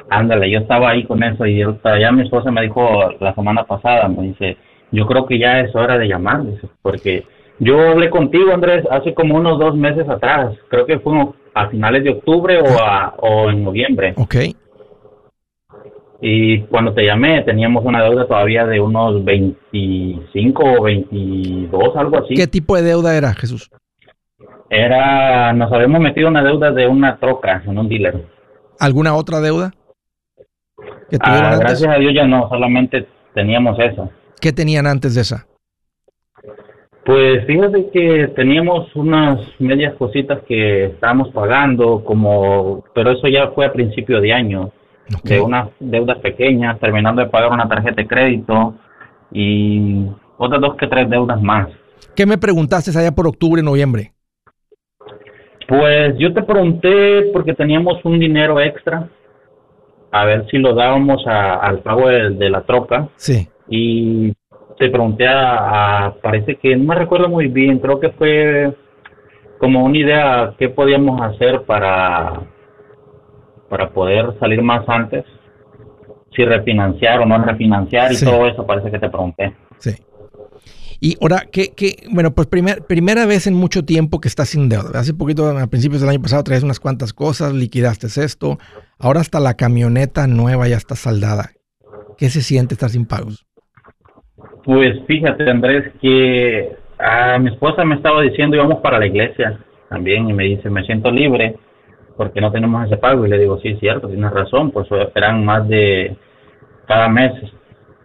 [0.09, 3.63] Ándale, yo estaba ahí con eso y yo, ya mi esposa me dijo la semana
[3.63, 4.57] pasada, me dice,
[4.91, 6.43] yo creo que ya es hora de llamar,
[6.83, 7.25] porque
[7.59, 11.13] yo hablé contigo, Andrés, hace como unos dos meses atrás, creo que fue
[11.53, 14.13] a finales de octubre o, a, o en noviembre.
[14.17, 14.35] Ok.
[16.21, 22.33] Y cuando te llamé teníamos una deuda todavía de unos 25 o 22, algo así.
[22.33, 23.69] ¿Qué tipo de deuda era, Jesús?
[24.69, 28.25] Era, nos habíamos metido una deuda de una troca en un dealer.
[28.79, 29.71] ¿Alguna otra deuda?
[31.21, 34.09] Ah, gracias a Dios ya no, solamente teníamos esa.
[34.41, 35.45] ¿Qué tenían antes de esa?
[37.05, 43.67] Pues fíjate que teníamos unas medias cositas que estábamos pagando, como, pero eso ya fue
[43.67, 44.71] a principio de año,
[45.23, 48.73] de unas deudas pequeñas, terminando de pagar una tarjeta de crédito
[49.31, 51.69] y otras dos que tres deudas más.
[52.15, 54.11] ¿Qué me preguntaste allá por octubre, noviembre?
[55.67, 59.09] Pues yo te pregunté porque teníamos un dinero extra
[60.11, 63.09] a ver si lo dábamos al pago de, la troca.
[63.17, 63.47] Sí.
[63.69, 64.33] Y
[64.77, 68.75] te pregunté a, parece que no me recuerdo muy bien, creo que fue
[69.57, 72.41] como una idea qué podíamos hacer para
[73.69, 75.25] para poder salir más antes,
[76.35, 79.55] si refinanciar o no refinanciar y todo eso parece que te pregunté.
[79.79, 79.95] Sí.
[80.99, 82.03] Y ahora, ¿qué, qué?
[82.11, 84.99] bueno, pues primer, primera vez en mucho tiempo que estás sin deuda.
[84.99, 88.57] Hace poquito, a principios del año pasado, traes unas cuantas cosas, liquidaste esto.
[88.97, 91.51] Ahora hasta la camioneta nueva ya está saldada.
[92.17, 93.44] ¿Qué se siente estar sin pagos?
[94.65, 99.59] Pues fíjate, Andrés, que a mi esposa me estaba diciendo íbamos para la iglesia
[99.89, 101.55] también y me dice, me siento libre
[102.17, 103.25] porque no tenemos ese pago.
[103.25, 106.15] Y le digo, sí, es cierto, tienes razón, pues eran más de,
[106.87, 107.31] cada mes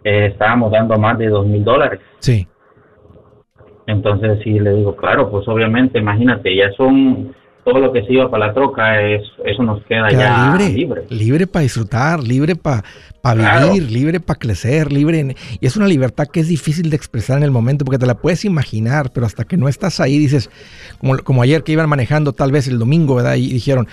[0.03, 1.99] eh, estábamos dando más de dos mil dólares.
[2.19, 2.47] Sí.
[3.87, 7.33] Entonces sí le digo, claro, pues obviamente, imagínate, ya son
[7.63, 11.47] todo lo que se iba para la troca, es, eso nos queda, ya libre, libre.
[11.47, 12.83] para disfrutar, libre para
[13.23, 15.35] vivir, libre para crecer, libre.
[15.59, 18.15] y es una libertad que es difícil de expresar en el momento porque te la
[18.15, 20.49] puedes imaginar, pero hasta que no estás ahí dices,
[20.99, 23.35] como, como ayer que iban manejando tal vez el domingo, ¿verdad?
[23.35, 23.87] Y dijeron,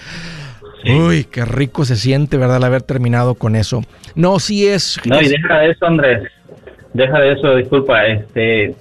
[0.86, 2.56] uy, qué rico se siente, ¿verdad?
[2.56, 3.82] El haber terminado con eso.
[4.14, 4.98] No, sí es...
[5.04, 6.22] No, y deja de eso, Andrés.
[6.94, 8.74] Deja de eso, disculpa, este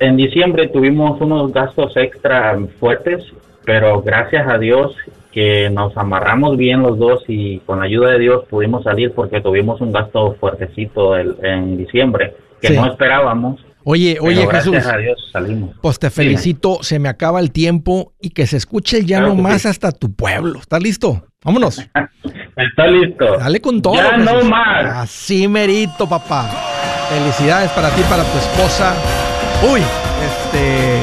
[0.00, 3.22] en diciembre tuvimos unos gastos extra fuertes,
[3.64, 4.94] pero gracias a Dios
[5.32, 9.40] que nos amarramos bien los dos y con la ayuda de Dios pudimos salir porque
[9.40, 13.60] tuvimos un gasto fuertecito en diciembre que no esperábamos.
[13.84, 15.70] Oye, oye gracias Jesús, a Dios salimos.
[15.80, 19.64] pues te felicito, se me acaba el tiempo y que se escuche ya no más
[19.64, 20.58] hasta tu pueblo.
[20.58, 21.26] ¿Estás listo?
[21.42, 21.78] Vámonos.
[22.56, 23.38] Está listo.
[23.38, 23.94] Dale con todo.
[23.94, 24.84] Ya no más.
[24.96, 26.50] Así merito, papá.
[27.08, 28.94] Felicidades para ti, para tu esposa
[29.62, 29.82] Uy,
[30.24, 31.02] este,